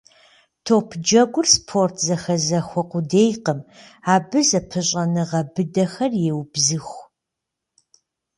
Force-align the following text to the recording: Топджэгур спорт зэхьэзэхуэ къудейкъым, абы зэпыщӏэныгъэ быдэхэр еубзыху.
Топджэгур 0.65 1.45
спорт 1.55 1.95
зэхьэзэхуэ 2.05 2.81
къудейкъым, 2.89 3.59
абы 4.13 4.39
зэпыщӏэныгъэ 4.49 5.41
быдэхэр 5.53 6.11
еубзыху. 6.31 7.01